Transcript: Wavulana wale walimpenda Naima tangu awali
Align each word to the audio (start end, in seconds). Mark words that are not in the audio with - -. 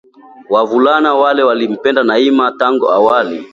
Wavulana 0.49 1.13
wale 1.15 1.43
walimpenda 1.43 2.03
Naima 2.03 2.51
tangu 2.51 2.91
awali 2.91 3.49